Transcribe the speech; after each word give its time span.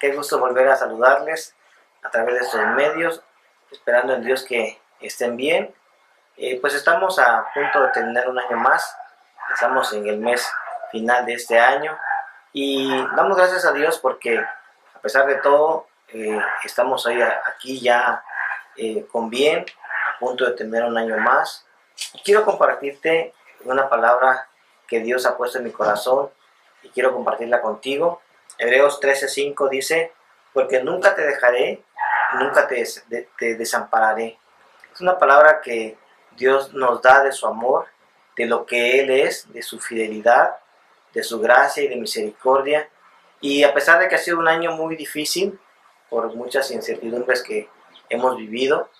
Qué 0.00 0.12
gusto 0.12 0.38
volver 0.38 0.68
a 0.68 0.76
saludarles 0.76 1.54
a 2.02 2.10
través 2.10 2.34
de 2.34 2.40
estos 2.40 2.66
medios, 2.68 3.22
esperando 3.70 4.14
en 4.14 4.24
Dios 4.24 4.42
que 4.42 4.80
estén 5.00 5.36
bien. 5.36 5.74
Eh, 6.38 6.58
pues 6.60 6.74
estamos 6.74 7.18
a 7.18 7.46
punto 7.52 7.82
de 7.82 7.88
terminar 7.88 8.28
un 8.28 8.38
año 8.38 8.56
más, 8.56 8.96
estamos 9.52 9.92
en 9.92 10.06
el 10.06 10.18
mes 10.18 10.48
final 10.90 11.26
de 11.26 11.34
este 11.34 11.58
año 11.58 11.98
y 12.52 12.88
damos 13.16 13.36
gracias 13.36 13.66
a 13.66 13.72
Dios 13.72 13.98
porque 13.98 14.38
a 14.38 14.98
pesar 15.00 15.26
de 15.26 15.34
todo 15.36 15.88
eh, 16.08 16.40
estamos 16.64 17.04
hoy 17.04 17.20
aquí 17.20 17.80
ya 17.80 18.22
eh, 18.76 19.06
con 19.12 19.28
bien, 19.28 19.66
a 20.14 20.18
punto 20.18 20.46
de 20.46 20.52
terminar 20.52 20.88
un 20.88 20.96
año 20.96 21.18
más. 21.18 21.66
Y 22.14 22.22
quiero 22.22 22.44
compartirte 22.44 23.34
una 23.64 23.90
palabra 23.90 24.48
que 24.86 25.00
Dios 25.00 25.26
ha 25.26 25.36
puesto 25.36 25.58
en 25.58 25.64
mi 25.64 25.70
corazón 25.70 26.30
y 26.82 26.88
quiero 26.88 27.12
compartirla 27.12 27.60
contigo. 27.60 28.22
Hebreos 28.58 29.00
13:5 29.00 29.68
dice, 29.68 30.12
porque 30.52 30.82
nunca 30.82 31.14
te 31.14 31.22
dejaré, 31.22 31.82
nunca 32.40 32.66
te, 32.66 32.84
desampararé. 33.56 34.38
Es 34.92 35.00
una 35.00 35.18
palabra 35.18 35.60
que 35.60 35.96
Dios 36.36 36.74
nos 36.74 37.00
da 37.00 37.22
de 37.22 37.32
su 37.32 37.46
amor, 37.46 37.86
de 38.36 38.46
lo 38.46 38.66
que 38.66 39.00
Él 39.00 39.10
es, 39.10 39.52
de 39.52 39.62
su 39.62 39.78
fidelidad, 39.78 40.56
de 41.14 41.22
su 41.22 41.40
gracia 41.40 41.84
y 41.84 41.88
de 41.88 41.96
misericordia. 41.96 42.88
Y 43.40 43.62
a 43.62 43.72
pesar 43.72 44.00
de 44.00 44.08
que 44.08 44.16
ha 44.16 44.18
sido 44.18 44.38
un 44.38 44.48
año 44.48 44.72
muy 44.72 44.96
difícil, 44.96 45.58
por 46.10 46.34
muchas 46.34 46.70
incertidumbres 46.70 47.42
que 47.42 47.68
hemos 48.08 48.36
vivido, 48.36 48.90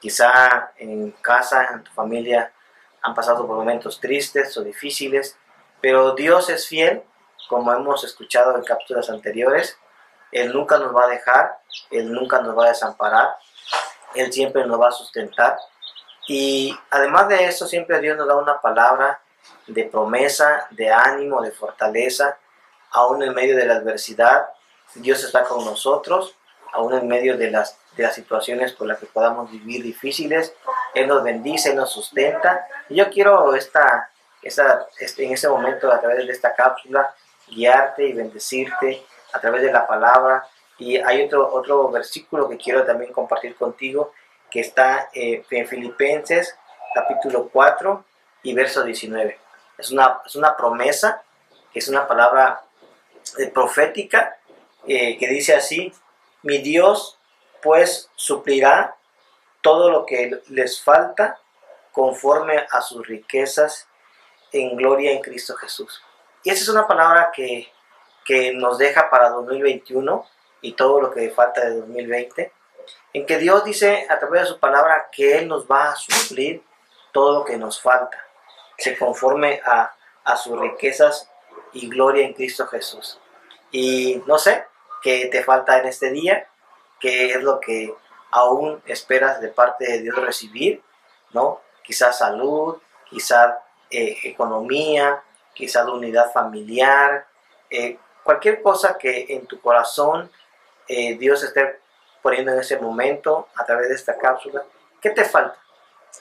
quizá 0.00 0.72
en 0.76 1.10
casa, 1.10 1.68
en 1.72 1.82
tu 1.82 1.90
familia, 1.92 2.52
han 3.02 3.14
pasado 3.14 3.46
por 3.46 3.56
momentos 3.56 4.00
tristes 4.00 4.56
o 4.56 4.62
difíciles, 4.62 5.36
pero 5.80 6.14
Dios 6.14 6.50
es 6.50 6.68
fiel, 6.68 7.02
como 7.48 7.72
hemos 7.72 8.04
escuchado 8.04 8.56
en 8.56 8.64
cápsulas 8.64 9.10
anteriores. 9.10 9.78
Él 10.32 10.52
nunca 10.52 10.78
nos 10.78 10.94
va 10.94 11.04
a 11.04 11.08
dejar, 11.08 11.58
Él 11.90 12.12
nunca 12.12 12.40
nos 12.40 12.56
va 12.56 12.66
a 12.66 12.68
desamparar, 12.68 13.34
Él 14.14 14.32
siempre 14.32 14.66
nos 14.66 14.80
va 14.80 14.88
a 14.88 14.92
sustentar. 14.92 15.58
Y 16.26 16.78
además 16.90 17.28
de 17.28 17.46
eso, 17.46 17.66
siempre 17.66 18.00
Dios 18.00 18.16
nos 18.16 18.28
da 18.28 18.36
una 18.36 18.60
palabra 18.60 19.20
de 19.66 19.84
promesa, 19.84 20.66
de 20.70 20.90
ánimo, 20.90 21.40
de 21.40 21.50
fortaleza, 21.50 22.36
aún 22.90 23.22
en 23.22 23.34
medio 23.34 23.56
de 23.56 23.64
la 23.64 23.76
adversidad. 23.76 24.48
Dios 24.94 25.24
está 25.24 25.44
con 25.44 25.64
nosotros, 25.64 26.36
aún 26.72 26.94
en 26.94 27.08
medio 27.08 27.38
de 27.38 27.50
las, 27.50 27.78
de 27.96 28.02
las 28.02 28.14
situaciones 28.14 28.72
por 28.72 28.86
las 28.86 28.98
que 28.98 29.06
podamos 29.06 29.50
vivir 29.50 29.82
difíciles. 29.82 30.52
Él 30.94 31.08
nos 31.08 31.22
bendice, 31.22 31.70
Él 31.70 31.76
nos 31.76 31.92
sustenta. 31.92 32.66
Y 32.90 32.96
yo 32.96 33.08
quiero 33.10 33.54
esta, 33.54 34.10
esta, 34.42 34.86
este, 34.98 35.24
en 35.24 35.32
este 35.32 35.48
momento, 35.48 35.90
a 35.90 36.00
través 36.00 36.26
de 36.26 36.32
esta 36.32 36.54
cápsula, 36.54 37.14
guiarte 37.50 38.06
y 38.06 38.12
bendecirte 38.12 39.02
a 39.32 39.40
través 39.40 39.62
de 39.62 39.72
la 39.72 39.86
palabra. 39.86 40.46
Y 40.78 40.96
hay 40.96 41.22
otro, 41.22 41.52
otro 41.52 41.88
versículo 41.90 42.48
que 42.48 42.56
quiero 42.56 42.84
también 42.84 43.12
compartir 43.12 43.56
contigo, 43.56 44.12
que 44.50 44.60
está 44.60 45.10
eh, 45.12 45.44
en 45.50 45.66
Filipenses 45.66 46.56
capítulo 46.94 47.48
4 47.52 48.04
y 48.42 48.54
verso 48.54 48.84
19. 48.84 49.38
Es 49.76 49.90
una, 49.90 50.20
es 50.24 50.36
una 50.36 50.56
promesa, 50.56 51.22
es 51.74 51.88
una 51.88 52.06
palabra 52.06 52.62
eh, 53.38 53.48
profética, 53.48 54.38
eh, 54.86 55.18
que 55.18 55.28
dice 55.28 55.54
así, 55.54 55.92
mi 56.42 56.58
Dios 56.58 57.18
pues 57.62 58.10
suplirá 58.14 58.96
todo 59.60 59.90
lo 59.90 60.06
que 60.06 60.40
les 60.48 60.80
falta 60.80 61.38
conforme 61.92 62.66
a 62.70 62.80
sus 62.80 63.06
riquezas 63.06 63.86
en 64.52 64.76
gloria 64.76 65.12
en 65.12 65.20
Cristo 65.20 65.54
Jesús. 65.56 66.02
Y 66.48 66.50
esa 66.50 66.62
es 66.62 66.68
una 66.70 66.86
palabra 66.86 67.30
que, 67.30 67.70
nos 68.54 68.78
deja 68.78 69.10
para 69.10 69.28
2021 69.28 70.24
y 70.62 70.72
todo 70.72 70.98
lo 70.98 71.10
que 71.10 71.28
falta 71.28 71.60
de 71.60 71.76
2020, 71.76 72.52
en 73.12 73.26
que 73.26 73.36
Dios 73.36 73.64
dice 73.64 74.06
a 74.08 74.18
través 74.18 74.42
de 74.42 74.48
su 74.48 74.58
palabra 74.58 75.10
que 75.12 75.36
Él 75.36 75.46
nos 75.46 75.66
va 75.66 75.90
a 75.90 75.96
suplir 75.96 76.64
todo 77.12 77.40
lo 77.40 77.44
que 77.44 77.58
nos 77.58 77.82
falta, 77.82 78.26
se 78.78 78.96
conforme 78.96 79.60
a, 79.62 79.92
a 80.24 80.36
sus 80.38 80.58
riquezas 80.58 81.30
y 81.74 81.86
gloria 81.90 82.24
en 82.24 82.32
Cristo 82.32 82.66
Jesús. 82.66 83.20
Y 83.70 84.22
no 84.24 84.38
sé 84.38 84.64
qué 85.02 85.26
te 85.26 85.44
falta 85.44 85.78
en 85.78 85.86
este 85.86 86.10
día, 86.10 86.48
qué 86.98 87.32
es 87.32 87.42
lo 87.42 87.60
que 87.60 87.94
aún 88.30 88.82
esperas 88.86 89.42
de 89.42 89.48
parte 89.48 89.84
de 89.84 90.00
Dios 90.00 90.16
recibir, 90.16 90.82
¿no? 91.32 91.60
Quizás 91.82 92.16
salud, 92.16 92.78
quizás 93.10 93.54
eh, 93.90 94.16
economía, 94.24 95.22
quizás 95.58 95.88
unidad 95.88 96.30
familiar, 96.30 97.26
eh, 97.68 97.98
cualquier 98.22 98.62
cosa 98.62 98.96
que 98.96 99.26
en 99.28 99.44
tu 99.46 99.60
corazón 99.60 100.30
eh, 100.86 101.18
Dios 101.18 101.42
esté 101.42 101.80
poniendo 102.22 102.52
en 102.52 102.60
ese 102.60 102.78
momento 102.78 103.48
a 103.56 103.64
través 103.64 103.88
de 103.88 103.96
esta 103.96 104.16
cápsula, 104.16 104.62
¿qué 105.00 105.10
te 105.10 105.24
falta? 105.24 105.58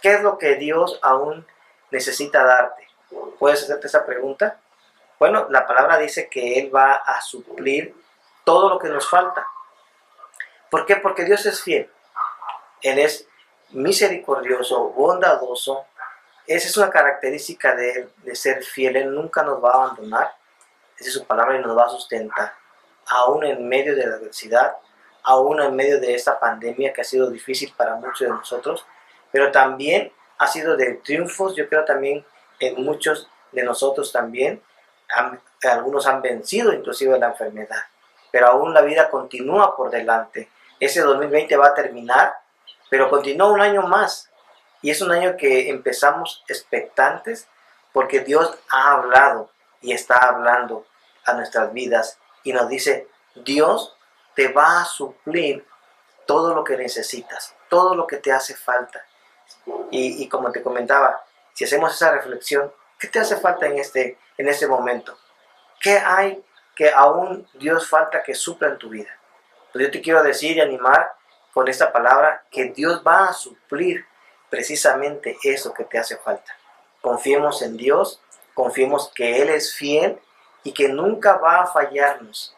¿Qué 0.00 0.14
es 0.14 0.22
lo 0.22 0.38
que 0.38 0.54
Dios 0.54 0.98
aún 1.02 1.46
necesita 1.90 2.44
darte? 2.44 2.88
¿Puedes 3.38 3.62
hacerte 3.62 3.88
esa 3.88 4.06
pregunta? 4.06 4.58
Bueno, 5.18 5.48
la 5.50 5.66
palabra 5.66 5.98
dice 5.98 6.30
que 6.30 6.58
Él 6.58 6.74
va 6.74 6.94
a 6.94 7.20
suplir 7.20 7.94
todo 8.42 8.70
lo 8.70 8.78
que 8.78 8.88
nos 8.88 9.06
falta. 9.06 9.46
¿Por 10.70 10.86
qué? 10.86 10.96
Porque 10.96 11.24
Dios 11.24 11.44
es 11.44 11.62
fiel. 11.62 11.90
Él 12.80 12.98
es 12.98 13.28
misericordioso, 13.70 14.90
bondadoso, 14.90 15.84
esa 16.46 16.68
es 16.68 16.76
una 16.76 16.90
característica 16.90 17.74
de 17.74 17.90
Él, 17.92 18.08
de 18.22 18.34
ser 18.36 18.62
fiel. 18.62 18.96
Él 18.96 19.14
nunca 19.14 19.42
nos 19.42 19.62
va 19.62 19.70
a 19.70 19.74
abandonar. 19.74 20.34
Esa 20.98 21.08
es 21.08 21.14
su 21.14 21.24
palabra 21.24 21.56
y 21.56 21.62
nos 21.62 21.76
va 21.76 21.86
a 21.86 21.88
sustentar. 21.88 22.54
Aún 23.08 23.44
en 23.44 23.68
medio 23.68 23.94
de 23.94 24.06
la 24.06 24.16
adversidad, 24.16 24.76
aún 25.22 25.60
en 25.60 25.74
medio 25.74 26.00
de 26.00 26.14
esta 26.14 26.38
pandemia 26.38 26.92
que 26.92 27.00
ha 27.00 27.04
sido 27.04 27.30
difícil 27.30 27.72
para 27.76 27.96
muchos 27.96 28.20
de 28.20 28.28
nosotros, 28.28 28.86
pero 29.32 29.50
también 29.50 30.12
ha 30.38 30.46
sido 30.46 30.76
de 30.76 30.94
triunfos. 31.04 31.56
Yo 31.56 31.68
creo 31.68 31.84
también 31.84 32.24
en 32.60 32.82
muchos 32.84 33.28
de 33.52 33.64
nosotros 33.64 34.12
también. 34.12 34.62
algunos 35.62 36.06
han 36.06 36.22
vencido 36.22 36.72
inclusive 36.72 37.18
la 37.18 37.28
enfermedad, 37.28 37.82
pero 38.30 38.48
aún 38.48 38.72
la 38.72 38.82
vida 38.82 39.10
continúa 39.10 39.76
por 39.76 39.90
delante. 39.90 40.48
Ese 40.78 41.00
2020 41.00 41.56
va 41.56 41.68
a 41.68 41.74
terminar, 41.74 42.34
pero 42.88 43.08
continúa 43.08 43.50
un 43.50 43.60
año 43.60 43.82
más 43.82 44.30
y 44.86 44.90
es 44.92 45.02
un 45.02 45.10
año 45.10 45.36
que 45.36 45.68
empezamos 45.68 46.44
expectantes 46.46 47.48
porque 47.92 48.20
Dios 48.20 48.56
ha 48.70 48.92
hablado 48.92 49.50
y 49.80 49.92
está 49.92 50.14
hablando 50.14 50.86
a 51.24 51.32
nuestras 51.32 51.72
vidas 51.72 52.20
y 52.44 52.52
nos 52.52 52.68
dice, 52.68 53.08
Dios 53.34 53.96
te 54.36 54.46
va 54.46 54.82
a 54.82 54.84
suplir 54.84 55.66
todo 56.24 56.54
lo 56.54 56.62
que 56.62 56.76
necesitas, 56.76 57.52
todo 57.68 57.96
lo 57.96 58.06
que 58.06 58.18
te 58.18 58.30
hace 58.30 58.54
falta. 58.54 59.04
Y, 59.90 60.28
como 60.28 60.52
te 60.52 60.62
comentaba, 60.62 61.20
si 61.52 61.64
hacemos 61.64 61.92
esa 61.92 62.12
reflexión, 62.12 62.72
¿qué 62.96 63.08
te 63.08 63.18
hace 63.18 63.38
falta 63.38 63.66
en 63.66 63.80
este, 63.80 64.20
en 64.38 64.46
este 64.46 64.68
momento? 64.68 65.18
¿Qué 65.80 65.98
hay 65.98 66.44
que 66.76 66.92
aún 66.92 67.48
Dios 67.54 67.90
falta 67.90 68.22
que 68.22 68.36
supla 68.36 68.68
en 68.68 68.78
tu 68.78 68.88
vida? 68.88 69.10
Pues 69.72 69.84
yo 69.84 69.90
te 69.90 70.00
quiero 70.00 70.22
decir 70.22 70.56
y 70.56 70.60
animar 70.60 71.12
con 71.52 71.66
esta 71.66 71.92
palabra 71.92 72.44
que 72.52 72.66
Dios 72.66 73.02
va 73.04 73.30
a 73.30 73.32
suplir 73.32 74.06
precisamente 74.56 75.36
eso 75.42 75.74
que 75.74 75.84
te 75.84 75.98
hace 75.98 76.16
falta. 76.16 76.56
Confiemos 77.02 77.60
en 77.60 77.76
Dios, 77.76 78.22
confiemos 78.54 79.12
que 79.14 79.42
Él 79.42 79.50
es 79.50 79.74
fiel 79.74 80.18
y 80.64 80.72
que 80.72 80.88
nunca 80.88 81.36
va 81.36 81.60
a 81.60 81.66
fallarnos, 81.66 82.56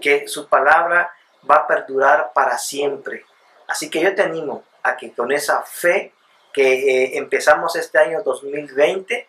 que 0.00 0.26
su 0.26 0.48
palabra 0.48 1.12
va 1.48 1.58
a 1.58 1.66
perdurar 1.68 2.32
para 2.34 2.58
siempre. 2.58 3.24
Así 3.68 3.88
que 3.88 4.00
yo 4.00 4.16
te 4.16 4.22
animo 4.22 4.64
a 4.82 4.96
que 4.96 5.12
con 5.12 5.30
esa 5.30 5.62
fe 5.62 6.12
que 6.52 6.72
eh, 6.72 7.18
empezamos 7.18 7.76
este 7.76 7.98
año 7.98 8.24
2020, 8.24 9.14
eh, 9.14 9.28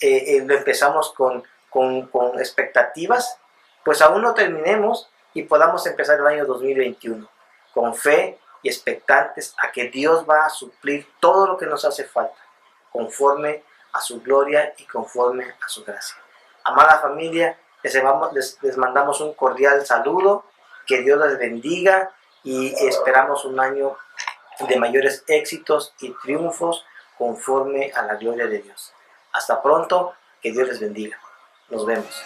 eh, 0.00 0.42
lo 0.46 0.54
empezamos 0.54 1.12
con, 1.12 1.44
con, 1.68 2.06
con 2.06 2.38
expectativas, 2.38 3.36
pues 3.84 4.00
aún 4.00 4.22
no 4.22 4.32
terminemos 4.32 5.10
y 5.34 5.42
podamos 5.42 5.86
empezar 5.86 6.20
el 6.20 6.26
año 6.26 6.46
2021 6.46 7.28
con 7.74 7.94
fe, 7.94 8.38
y 8.64 8.68
expectantes 8.68 9.54
a 9.62 9.70
que 9.70 9.88
Dios 9.90 10.24
va 10.28 10.46
a 10.46 10.50
suplir 10.50 11.06
todo 11.20 11.46
lo 11.46 11.56
que 11.56 11.66
nos 11.66 11.84
hace 11.84 12.04
falta, 12.04 12.38
conforme 12.90 13.62
a 13.92 14.00
su 14.00 14.20
gloria 14.22 14.74
y 14.78 14.84
conforme 14.86 15.44
a 15.44 15.68
su 15.68 15.84
gracia. 15.84 16.16
Amada 16.64 16.98
familia, 16.98 17.58
les, 17.82 18.58
les 18.62 18.76
mandamos 18.78 19.20
un 19.20 19.34
cordial 19.34 19.84
saludo, 19.86 20.46
que 20.86 21.02
Dios 21.02 21.20
les 21.20 21.38
bendiga 21.38 22.10
y 22.42 22.74
esperamos 22.86 23.44
un 23.44 23.60
año 23.60 23.96
de 24.60 24.76
mayores 24.78 25.24
éxitos 25.26 25.94
y 26.00 26.10
triunfos 26.22 26.84
conforme 27.18 27.92
a 27.92 28.02
la 28.02 28.14
gloria 28.14 28.46
de 28.46 28.60
Dios. 28.60 28.92
Hasta 29.32 29.62
pronto, 29.62 30.14
que 30.40 30.52
Dios 30.52 30.68
les 30.68 30.80
bendiga. 30.80 31.18
Nos 31.68 31.84
vemos. 31.84 32.24